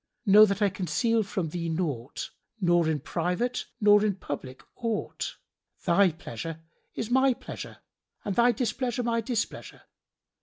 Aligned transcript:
Know 0.25 0.45
that 0.47 0.63
I 0.63 0.69
conceal 0.69 1.21
from 1.21 1.49
thee 1.49 1.69
naught, 1.69 2.31
nor 2.59 2.89
in 2.89 3.01
private 3.01 3.67
nor 3.79 4.03
in 4.03 4.15
public 4.15 4.63
aught; 4.77 5.37
thy 5.85 6.11
pleasure 6.11 6.59
is 6.95 7.11
my 7.11 7.35
pleasure, 7.35 7.77
and 8.25 8.35
thy 8.35 8.51
displeasure 8.51 9.03
my 9.03 9.21
displeasure. 9.21 9.83